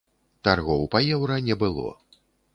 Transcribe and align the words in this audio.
Таргоў 0.47 0.87
па 0.95 1.03
еўра 1.17 1.39
не 1.51 1.61
было. 1.67 1.87